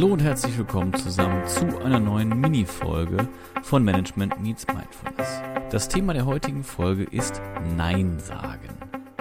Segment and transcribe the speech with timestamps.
[0.00, 3.28] Hallo und herzlich willkommen zusammen zu einer neuen Mini-Folge
[3.60, 5.42] von Management Meets Mindfulness.
[5.70, 7.42] Das Thema der heutigen Folge ist
[7.76, 8.70] Nein sagen.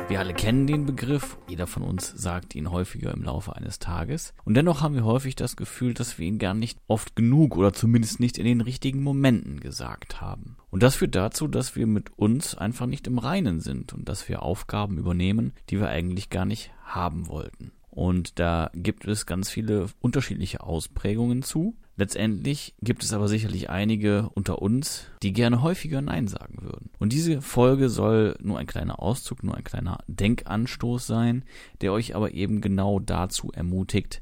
[0.08, 4.34] Wir alle kennen den Begriff, jeder von uns sagt ihn häufiger im Laufe eines Tages.
[4.46, 7.74] Und dennoch haben wir häufig das Gefühl, dass wir ihn gar nicht oft genug oder
[7.74, 10.56] zumindest nicht in den richtigen Momenten gesagt haben.
[10.70, 14.30] Und das führt dazu, dass wir mit uns einfach nicht im Reinen sind und dass
[14.30, 17.74] wir Aufgaben übernehmen, die wir eigentlich gar nicht haben wollten.
[17.90, 21.76] Und da gibt es ganz viele unterschiedliche Ausprägungen zu.
[21.96, 26.92] Letztendlich gibt es aber sicherlich einige unter uns, die gerne häufiger Nein sagen würden.
[26.98, 31.44] Und diese Folge soll nur ein kleiner Auszug, nur ein kleiner Denkanstoß sein,
[31.82, 34.22] der euch aber eben genau dazu ermutigt,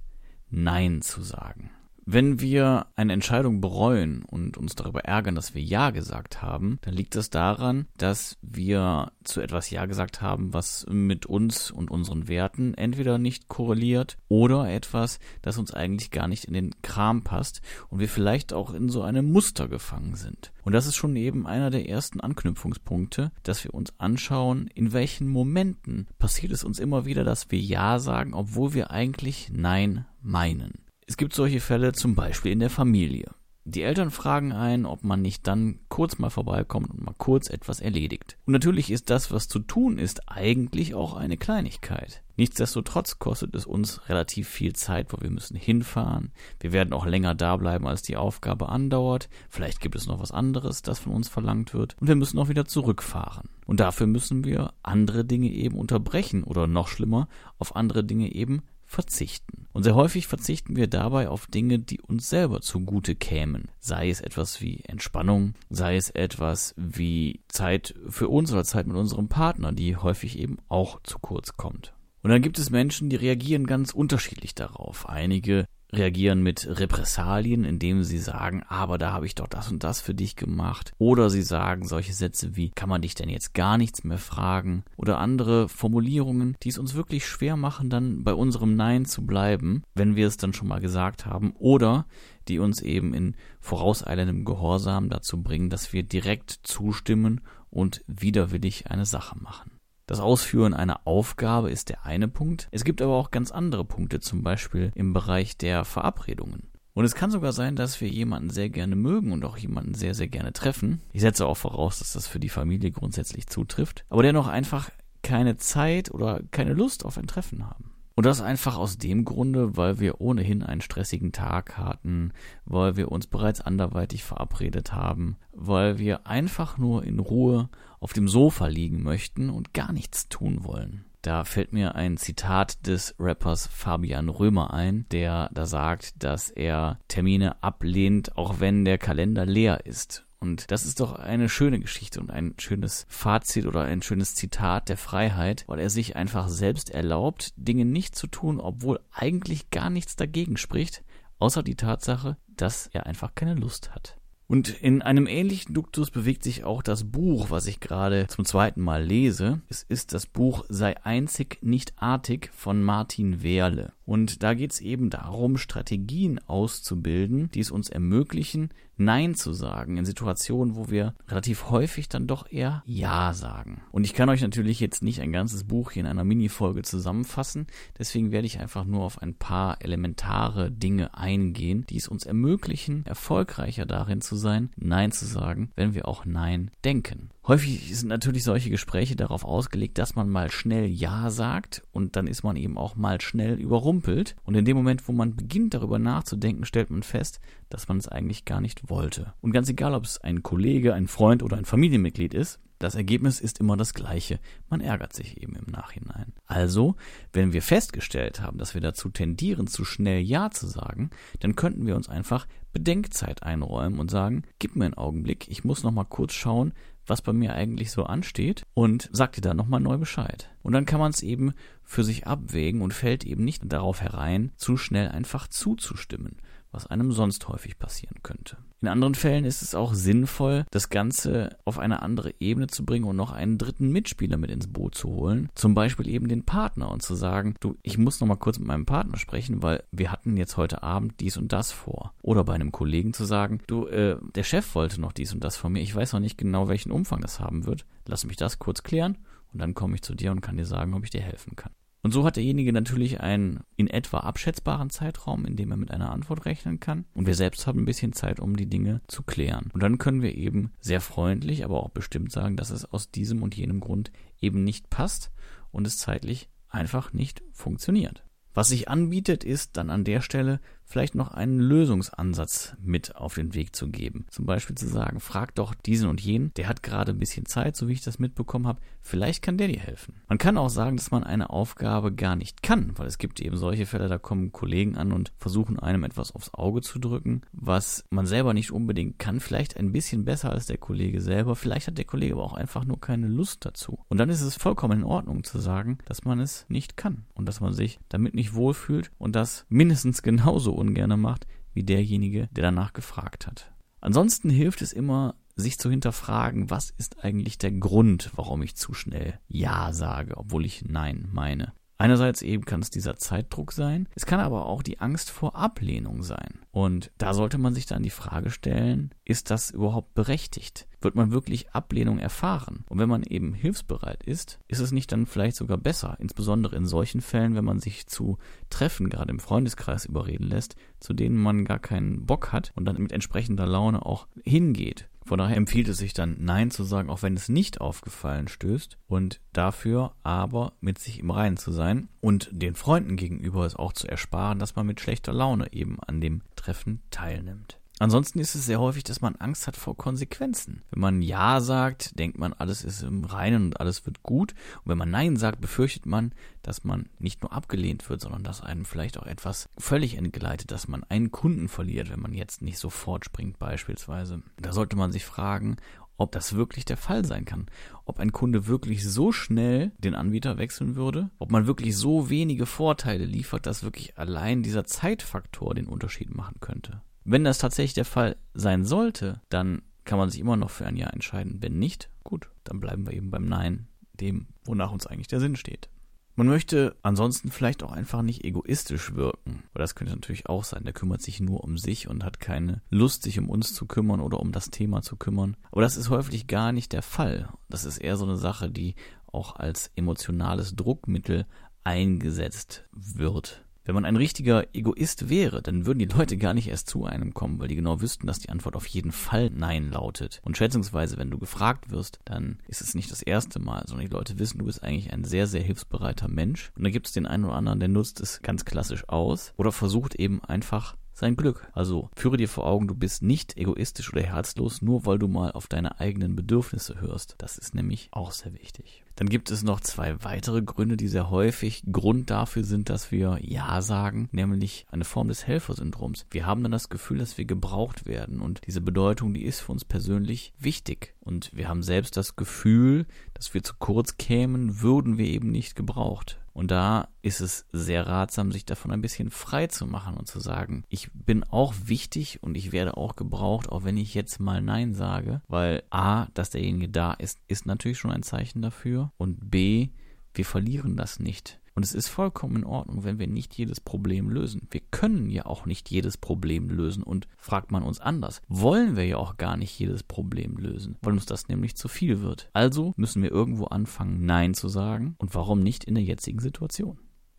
[0.50, 1.70] Nein zu sagen.
[2.10, 6.94] Wenn wir eine Entscheidung bereuen und uns darüber ärgern, dass wir Ja gesagt haben, dann
[6.94, 12.30] liegt das daran, dass wir zu etwas Ja gesagt haben, was mit uns und unseren
[12.30, 17.62] Werten entweder nicht korreliert oder etwas, das uns eigentlich gar nicht in den Kram passt
[17.90, 20.54] und wir vielleicht auch in so einem Muster gefangen sind.
[20.64, 25.28] Und das ist schon eben einer der ersten Anknüpfungspunkte, dass wir uns anschauen, in welchen
[25.28, 30.87] Momenten passiert es uns immer wieder, dass wir Ja sagen, obwohl wir eigentlich Nein meinen.
[31.10, 33.32] Es gibt solche Fälle zum Beispiel in der Familie.
[33.64, 37.80] Die Eltern fragen einen, ob man nicht dann kurz mal vorbeikommt und mal kurz etwas
[37.80, 38.38] erledigt.
[38.46, 42.24] Und natürlich ist das, was zu tun ist, eigentlich auch eine Kleinigkeit.
[42.36, 46.34] Nichtsdestotrotz kostet es uns relativ viel Zeit, wo wir müssen hinfahren.
[46.60, 49.30] Wir werden auch länger da bleiben, als die Aufgabe andauert.
[49.50, 51.96] Vielleicht gibt es noch was anderes, das von uns verlangt wird.
[52.02, 53.50] Und wir müssen auch wieder zurückfahren.
[53.66, 58.64] Und dafür müssen wir andere Dinge eben unterbrechen oder noch schlimmer, auf andere Dinge eben
[58.88, 59.68] verzichten.
[59.74, 63.70] Und sehr häufig verzichten wir dabei auf Dinge, die uns selber zugute kämen.
[63.80, 68.98] Sei es etwas wie Entspannung, sei es etwas wie Zeit für uns oder Zeit mit
[68.98, 71.94] unserem Partner, die häufig eben auch zu kurz kommt.
[72.24, 75.08] Und dann gibt es Menschen, die reagieren ganz unterschiedlich darauf.
[75.08, 80.02] Einige reagieren mit Repressalien, indem sie sagen, aber da habe ich doch das und das
[80.02, 80.92] für dich gemacht.
[80.98, 84.84] Oder sie sagen solche Sätze wie, kann man dich denn jetzt gar nichts mehr fragen?
[84.98, 89.84] Oder andere Formulierungen, die es uns wirklich schwer machen, dann bei unserem Nein zu bleiben,
[89.96, 91.54] wenn wir es dann schon mal gesagt haben.
[91.58, 92.06] Oder
[92.48, 99.06] die uns eben in vorauseilendem Gehorsam dazu bringen, dass wir direkt zustimmen und widerwillig eine
[99.06, 99.77] Sache machen.
[100.08, 102.70] Das Ausführen einer Aufgabe ist der eine Punkt.
[102.72, 106.70] Es gibt aber auch ganz andere Punkte, zum Beispiel im Bereich der Verabredungen.
[106.94, 110.16] Und es kann sogar sein, dass wir jemanden sehr gerne mögen und auch jemanden sehr,
[110.16, 111.02] sehr gerne treffen.
[111.12, 114.06] Ich setze auch voraus, dass das für die Familie grundsätzlich zutrifft.
[114.10, 114.90] Aber dennoch einfach
[115.24, 117.87] keine Zeit oder keine Lust auf ein Treffen haben.
[118.18, 122.34] Und das einfach aus dem Grunde, weil wir ohnehin einen stressigen Tag hatten,
[122.66, 127.70] weil wir uns bereits anderweitig verabredet haben, weil wir einfach nur in Ruhe
[128.00, 131.06] auf dem Sofa liegen möchten und gar nichts tun wollen.
[131.22, 136.98] Da fällt mir ein Zitat des Rappers Fabian Römer ein, der da sagt, dass er
[137.08, 140.27] Termine ablehnt, auch wenn der Kalender leer ist.
[140.40, 144.90] Und das ist doch eine schöne Geschichte und ein schönes Fazit oder ein schönes Zitat
[144.90, 149.90] der Freiheit, weil er sich einfach selbst erlaubt, Dinge nicht zu tun, obwohl eigentlich gar
[149.90, 151.04] nichts dagegen spricht,
[151.40, 154.18] außer die Tatsache, dass er einfach keine Lust hat.
[154.50, 158.82] Und in einem ähnlichen Duktus bewegt sich auch das Buch, was ich gerade zum zweiten
[158.82, 159.62] Mal lese.
[159.68, 163.92] Es ist das Buch Sei einzig nicht artig von Martin Wehrle.
[164.06, 169.98] Und da geht es eben darum, Strategien auszubilden, die es uns ermöglichen, Nein zu sagen
[169.98, 173.82] in Situationen, wo wir relativ häufig dann doch eher Ja sagen.
[173.92, 177.68] Und ich kann euch natürlich jetzt nicht ein ganzes Buch hier in einer Mini-Folge zusammenfassen,
[177.98, 183.06] deswegen werde ich einfach nur auf ein paar elementare Dinge eingehen, die es uns ermöglichen,
[183.06, 187.30] erfolgreicher darin zu sein, Nein zu sagen, wenn wir auch Nein denken.
[187.48, 192.28] Häufig sind natürlich solche Gespräche darauf ausgelegt, dass man mal schnell Ja sagt und dann
[192.28, 194.36] ist man eben auch mal schnell überrumpelt.
[194.44, 197.40] Und in dem Moment, wo man beginnt darüber nachzudenken, stellt man fest,
[197.70, 199.34] dass man es eigentlich gar nicht wollte.
[199.40, 203.40] Und ganz egal, ob es ein Kollege, ein Freund oder ein Familienmitglied ist, das Ergebnis
[203.40, 204.40] ist immer das gleiche.
[204.70, 206.34] Man ärgert sich eben im Nachhinein.
[206.46, 206.96] Also,
[207.32, 211.88] wenn wir festgestellt haben, dass wir dazu tendieren, zu schnell Ja zu sagen, dann könnten
[211.88, 216.04] wir uns einfach Bedenkzeit einräumen und sagen, gib mir einen Augenblick, ich muss noch mal
[216.04, 216.74] kurz schauen,
[217.08, 220.50] was bei mir eigentlich so ansteht und sagt dir dann nochmal neu Bescheid.
[220.62, 224.52] Und dann kann man es eben für sich abwägen und fällt eben nicht darauf herein,
[224.58, 226.38] zu schnell einfach zuzustimmen,
[226.72, 228.58] was einem sonst häufig passieren könnte.
[228.80, 233.06] In anderen Fällen ist es auch sinnvoll, das Ganze auf eine andere Ebene zu bringen
[233.06, 235.50] und noch einen dritten Mitspieler mit ins Boot zu holen.
[235.56, 238.68] Zum Beispiel eben den Partner und zu sagen, du, ich muss noch mal kurz mit
[238.68, 242.14] meinem Partner sprechen, weil wir hatten jetzt heute Abend dies und das vor.
[242.22, 245.58] Oder bei einem Kollegen zu sagen, du, äh, der Chef wollte noch dies und das
[245.58, 245.82] von mir.
[245.82, 247.86] Ich weiß noch nicht genau, welchen Umfang das haben wird.
[248.06, 249.18] Lass mich das kurz klären
[249.54, 251.72] und dann komme ich zu dir und kann dir sagen, ob ich dir helfen kann.
[252.08, 256.10] Und so hat derjenige natürlich einen in etwa abschätzbaren Zeitraum, in dem er mit einer
[256.10, 257.04] Antwort rechnen kann.
[257.14, 259.72] Und wir selbst haben ein bisschen Zeit, um die Dinge zu klären.
[259.74, 263.44] Und dann können wir eben sehr freundlich, aber auch bestimmt sagen, dass es aus diesem
[263.44, 265.34] und jenem Grund eben nicht passt
[265.72, 268.24] und es zeitlich einfach nicht funktioniert.
[268.54, 273.54] Was sich anbietet, ist dann an der Stelle vielleicht noch einen Lösungsansatz mit auf den
[273.54, 274.26] Weg zu geben.
[274.30, 277.76] Zum Beispiel zu sagen, frag doch diesen und jenen, der hat gerade ein bisschen Zeit,
[277.76, 280.16] so wie ich das mitbekommen habe, vielleicht kann der dir helfen.
[280.30, 283.58] Man kann auch sagen, dass man eine Aufgabe gar nicht kann, weil es gibt eben
[283.58, 288.06] solche Fälle, da kommen Kollegen an und versuchen einem etwas aufs Auge zu drücken, was
[288.10, 291.98] man selber nicht unbedingt kann, vielleicht ein bisschen besser als der Kollege selber, vielleicht hat
[291.98, 294.00] der Kollege aber auch einfach nur keine Lust dazu.
[294.08, 297.46] Und dann ist es vollkommen in Ordnung zu sagen, dass man es nicht kann und
[297.48, 302.64] dass man sich damit nicht wohlfühlt und das mindestens genauso ungerne macht wie derjenige, der
[302.64, 303.72] danach gefragt hat.
[304.02, 308.94] Ansonsten hilft es immer, sich zu hinterfragen, was ist eigentlich der Grund, warum ich zu
[308.94, 311.74] schnell Ja sage, obwohl ich Nein meine.
[312.00, 316.22] Einerseits eben kann es dieser Zeitdruck sein, es kann aber auch die Angst vor Ablehnung
[316.22, 316.60] sein.
[316.72, 320.88] Und da sollte man sich dann die Frage stellen, ist das überhaupt berechtigt?
[321.02, 322.86] Wird man wirklich Ablehnung erfahren?
[322.88, 326.86] Und wenn man eben hilfsbereit ist, ist es nicht dann vielleicht sogar besser, insbesondere in
[326.86, 328.38] solchen Fällen, wenn man sich zu
[328.70, 333.02] Treffen, gerade im Freundeskreis, überreden lässt, zu denen man gar keinen Bock hat und dann
[333.02, 337.22] mit entsprechender Laune auch hingeht von daher empfiehlt es sich dann Nein zu sagen, auch
[337.22, 342.50] wenn es nicht aufgefallen stößt und dafür aber mit sich im Reinen zu sein und
[342.52, 346.44] den Freunden gegenüber es auch zu ersparen, dass man mit schlechter Laune eben an dem
[346.56, 347.78] Treffen teilnimmt.
[348.00, 350.84] Ansonsten ist es sehr häufig, dass man Angst hat vor Konsequenzen.
[350.92, 354.54] Wenn man Ja sagt, denkt man, alles ist im Reinen und alles wird gut.
[354.84, 358.62] Und wenn man Nein sagt, befürchtet man, dass man nicht nur abgelehnt wird, sondern dass
[358.62, 362.78] einem vielleicht auch etwas völlig entgleitet, dass man einen Kunden verliert, wenn man jetzt nicht
[362.78, 364.44] sofort springt beispielsweise.
[364.62, 365.78] Da sollte man sich fragen,
[366.18, 367.68] ob das wirklich der Fall sein kann.
[368.06, 372.66] Ob ein Kunde wirklich so schnell den Anbieter wechseln würde, ob man wirklich so wenige
[372.66, 377.02] Vorteile liefert, dass wirklich allein dieser Zeitfaktor den Unterschied machen könnte.
[377.30, 380.96] Wenn das tatsächlich der Fall sein sollte, dann kann man sich immer noch für ein
[380.96, 381.58] Ja entscheiden.
[381.60, 385.58] Wenn nicht, gut, dann bleiben wir eben beim Nein, dem, wonach uns eigentlich der Sinn
[385.58, 385.90] steht.
[386.38, 389.64] Man möchte ansonsten vielleicht auch einfach nicht egoistisch wirken.
[389.74, 390.86] Weil das könnte natürlich auch sein.
[390.86, 394.22] Der kümmert sich nur um sich und hat keine Lust, sich um uns zu kümmern
[394.22, 395.58] oder um das Thema zu kümmern.
[395.70, 397.50] Aber das ist häufig gar nicht der Fall.
[397.68, 398.96] Das ist eher so eine Sache, die
[399.26, 401.46] auch als emotionales Druckmittel
[401.84, 403.67] eingesetzt wird.
[403.88, 407.34] Wenn man ein richtiger Egoist wäre, dann würden die Leute gar nicht erst zu einem
[407.34, 410.42] kommen, weil die genau wüssten, dass die Antwort auf jeden Fall Nein lautet.
[410.44, 414.14] Und schätzungsweise, wenn du gefragt wirst, dann ist es nicht das erste Mal, sondern die
[414.14, 416.74] Leute wissen, du bist eigentlich ein sehr, sehr hilfsbereiter Mensch.
[416.76, 419.72] Und da gibt es den einen oder anderen, der nutzt es ganz klassisch aus oder
[419.72, 421.72] versucht eben einfach sein Glück.
[421.72, 425.54] Also führe dir vor Augen, du bist nicht egoistisch oder herzlos, nur weil du mal
[425.54, 427.36] auf deine eigenen Bedürfnisse hörst.
[427.38, 429.06] Das ist nämlich auch sehr wichtig.
[429.18, 433.40] Dann gibt es noch zwei weitere Gründe, die sehr häufig Grund dafür sind, dass wir
[433.42, 436.28] Ja sagen, nämlich eine Form des Helfersyndroms.
[436.30, 439.72] Wir haben dann das Gefühl, dass wir gebraucht werden und diese Bedeutung, die ist für
[439.72, 441.16] uns persönlich wichtig.
[441.20, 445.76] Und wir haben selbst das Gefühl, dass wir zu kurz kämen, würden wir eben nicht
[445.76, 446.40] gebraucht.
[446.54, 450.40] Und da ist es sehr ratsam, sich davon ein bisschen frei zu machen und zu
[450.40, 454.62] sagen, ich bin auch wichtig und ich werde auch gebraucht, auch wenn ich jetzt mal
[454.64, 459.50] Nein sage, weil A, dass derjenige da ist, ist natürlich schon ein Zeichen dafür und
[459.50, 459.90] B,
[460.34, 461.60] wir verlieren das nicht.
[461.78, 464.68] Und es ist vollkommen in Ordnung, wenn wir nicht jedes Problem lösen.
[464.72, 467.04] Wir können ja auch nicht jedes Problem lösen.
[467.04, 471.14] Und fragt man uns anders, wollen wir ja auch gar nicht jedes Problem lösen, weil
[471.14, 472.50] uns das nämlich zu viel wird.
[472.52, 475.16] Also müssen wir irgendwo anfangen, Nein zu sagen.
[475.20, 476.98] Und warum nicht in der jetzigen Situation?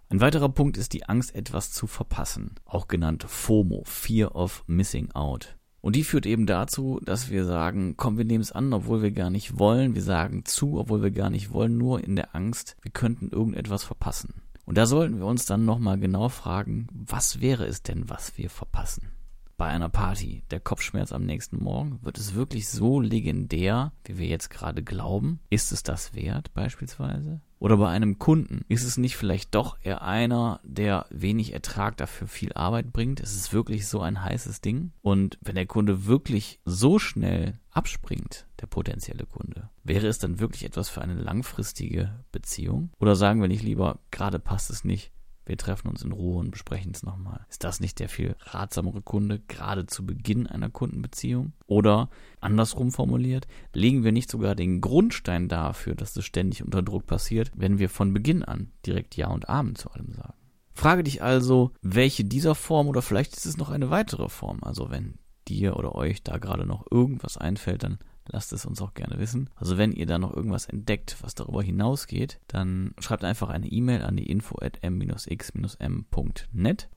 [0.09, 5.11] Ein weiterer Punkt ist die Angst, etwas zu verpassen, auch genannt FOMO, Fear of Missing
[5.13, 5.58] Out.
[5.81, 9.13] Und die führt eben dazu, dass wir sagen, komm, wir nehmen es an, obwohl wir
[9.13, 9.95] gar nicht wollen.
[9.95, 13.85] Wir sagen zu, obwohl wir gar nicht wollen, nur in der Angst, wir könnten irgendetwas
[13.85, 14.43] verpassen.
[14.65, 18.51] Und da sollten wir uns dann nochmal genau fragen, was wäre es denn, was wir
[18.51, 19.13] verpassen?
[19.57, 24.27] Bei einer Party, der Kopfschmerz am nächsten Morgen, wird es wirklich so legendär, wie wir
[24.27, 25.41] jetzt gerade glauben?
[25.49, 27.41] Ist es das wert beispielsweise?
[27.59, 32.29] Oder bei einem Kunden ist es nicht vielleicht doch eher einer, der wenig Ertrag dafür
[32.29, 33.21] viel Arbeit bringt?
[33.21, 34.93] Ist es wirklich so ein heißes Ding?
[35.03, 40.65] Und wenn der Kunde wirklich so schnell abspringt, der potenzielle Kunde, wäre es dann wirklich
[40.65, 42.91] etwas für eine langfristige Beziehung?
[42.99, 45.12] Oder sagen wir nicht lieber, gerade passt es nicht,
[45.49, 47.47] wir treffen uns in Ruhe und besprechen es nochmal.
[47.49, 51.52] Ist das nicht der viel ratsamere Kunde, gerade zu Beginn einer Kundenbeziehung?
[51.67, 57.07] Oder andersrum formuliert, legen wir nicht sogar den Grundstein dafür, dass es ständig unter Druck
[57.07, 60.35] passiert, wenn wir von Beginn an direkt Ja und Amen zu allem sagen?
[60.75, 64.62] Frage dich also, welche dieser Form oder vielleicht ist es noch eine weitere Form.
[64.62, 67.99] Also wenn dir oder euch da gerade noch irgendwas einfällt, dann
[68.29, 69.51] lasst es uns auch gerne wissen.
[69.57, 74.03] Also wenn ihr da noch irgendwas entdeckt, was darüber hinausgeht, dann schreibt einfach eine E-Mail
[74.03, 75.29] an die info at m-x-m.net.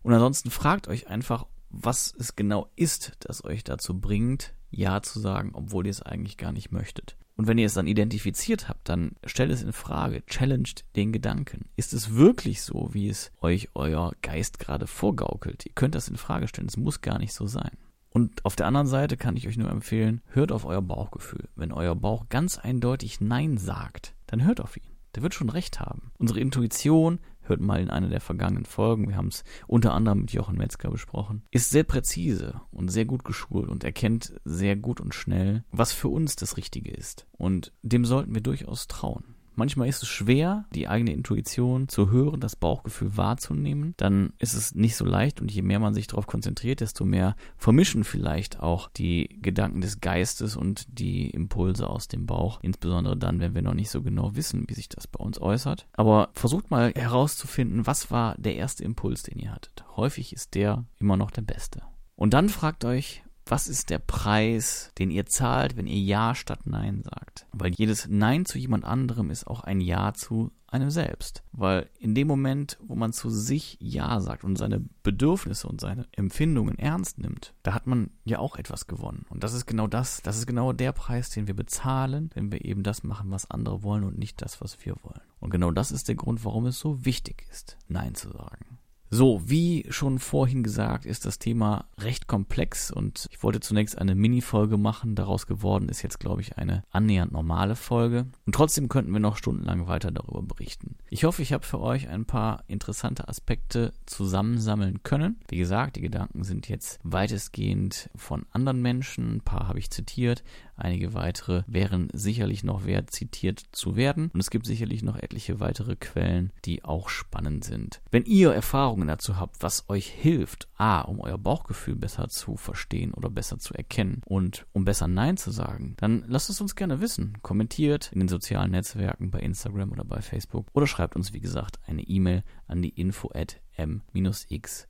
[0.04, 5.20] Und ansonsten fragt euch einfach, was es genau ist, das euch dazu bringt, Ja zu
[5.20, 7.18] sagen, obwohl ihr es eigentlich gar nicht möchtet.
[7.38, 11.66] Und wenn ihr es dann identifiziert habt, dann stellt es in Frage, challenged den Gedanken.
[11.76, 15.66] Ist es wirklich so, wie es euch euer Geist gerade vorgaukelt?
[15.66, 17.78] Ihr könnt das in Frage stellen, es muss gar nicht so sein.
[18.14, 21.48] Und auf der anderen Seite kann ich euch nur empfehlen, hört auf euer Bauchgefühl.
[21.56, 24.84] Wenn euer Bauch ganz eindeutig Nein sagt, dann hört auf ihn.
[25.16, 26.12] Der wird schon recht haben.
[26.18, 30.32] Unsere Intuition hört mal in einer der vergangenen Folgen, wir haben es unter anderem mit
[30.32, 35.14] Jochen Metzger besprochen, ist sehr präzise und sehr gut geschult und erkennt sehr gut und
[35.14, 37.28] schnell, was für uns das Richtige ist.
[37.32, 39.36] Und dem sollten wir durchaus trauen.
[39.62, 43.94] Manchmal ist es schwer, die eigene Intuition zu hören, das Bauchgefühl wahrzunehmen.
[43.98, 47.36] Dann ist es nicht so leicht und je mehr man sich darauf konzentriert, desto mehr
[47.58, 52.58] vermischen vielleicht auch die Gedanken des Geistes und die Impulse aus dem Bauch.
[52.64, 55.86] Insbesondere dann, wenn wir noch nicht so genau wissen, wie sich das bei uns äußert.
[55.94, 59.86] Aber versucht mal herauszufinden, was war der erste Impuls, den ihr hattet.
[59.96, 61.84] Häufig ist der immer noch der beste.
[62.16, 66.62] Und dann fragt euch, was ist der Preis, den ihr zahlt, wenn ihr Ja statt
[66.64, 67.48] Nein sagt?
[67.52, 71.44] Weil jedes Nein zu jemand anderem ist auch ein Ja zu einem selbst.
[71.52, 76.08] Weil in dem Moment, wo man zu sich Ja sagt und seine Bedürfnisse und seine
[76.14, 79.26] Empfindungen ernst nimmt, da hat man ja auch etwas gewonnen.
[79.30, 82.64] Und das ist genau das, das ist genau der Preis, den wir bezahlen, wenn wir
[82.64, 85.20] eben das machen, was andere wollen und nicht das, was wir wollen.
[85.42, 88.71] Und genau das ist der Grund, warum es so wichtig ist, Nein zu sagen.
[89.14, 94.16] So, wie schon vorhin gesagt, ist das Thema recht komplex und ich wollte zunächst eine
[94.16, 95.16] Mini-Folge machen.
[95.16, 98.28] Daraus geworden ist jetzt, glaube ich, eine annähernd normale Folge.
[98.46, 100.96] Und trotzdem könnten wir noch stundenlang weiter darüber berichten.
[101.10, 105.42] Ich hoffe, ich habe für euch ein paar interessante Aspekte zusammensammeln können.
[105.50, 109.36] Wie gesagt, die Gedanken sind jetzt weitestgehend von anderen Menschen.
[109.36, 110.42] Ein paar habe ich zitiert.
[110.78, 114.32] Einige weitere wären sicherlich noch wert, zitiert zu werden.
[114.34, 118.02] Und es gibt sicherlich noch etliche weitere Quellen, die auch spannend sind.
[118.10, 123.14] Wenn ihr Erfahrungen dazu habt, was euch hilft, a, um euer Bauchgefühl besser zu verstehen
[123.14, 127.02] oder besser zu erkennen und um besser Nein zu sagen, dann lasst es uns gerne
[127.02, 127.38] wissen.
[127.42, 131.80] Kommentiert in den sozialen Netzwerken bei Instagram oder bei Facebook oder schreibt uns, wie gesagt,
[131.86, 134.88] eine E-Mail an die info at m-x-m.net.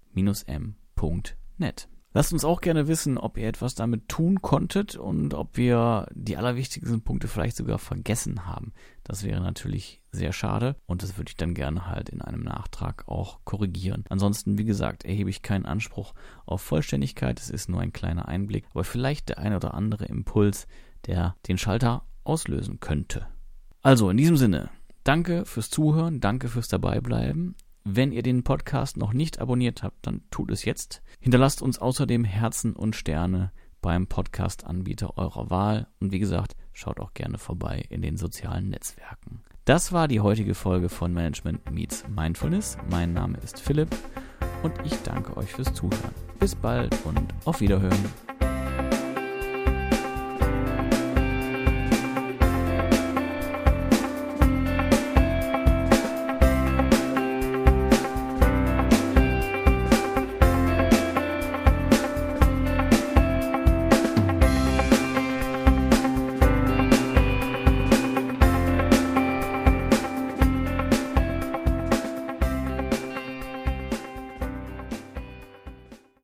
[2.14, 6.36] Lasst uns auch gerne wissen, ob ihr etwas damit tun konntet und ob wir die
[6.36, 8.74] allerwichtigsten Punkte vielleicht sogar vergessen haben.
[9.04, 13.08] Das wäre natürlich sehr schade und das würde ich dann gerne halt in einem Nachtrag
[13.08, 14.04] auch korrigieren.
[14.10, 16.14] Ansonsten, wie gesagt, erhebe ich keinen Anspruch
[16.46, 17.40] auf Vollständigkeit.
[17.40, 20.68] Es ist nur ein kleiner Einblick, aber vielleicht der ein oder andere Impuls,
[21.06, 23.28] der den Schalter auslösen könnte.
[23.82, 24.70] Also in diesem Sinne,
[25.04, 27.56] danke fürs Zuhören, danke fürs Dabeibleiben.
[27.84, 31.02] Wenn ihr den Podcast noch nicht abonniert habt, dann tut es jetzt.
[31.20, 33.52] Hinterlasst uns außerdem Herzen und Sterne
[33.82, 35.88] beim Podcast-Anbieter eurer Wahl.
[36.00, 39.42] Und wie gesagt, schaut auch gerne vorbei in den sozialen Netzwerken.
[39.72, 42.78] Das war die heutige Folge von Management Meets Mindfulness.
[42.90, 43.88] Mein Name ist Philipp
[44.64, 46.12] und ich danke euch fürs Zuhören.
[46.42, 48.31] Bis bald und auf Wiederhören.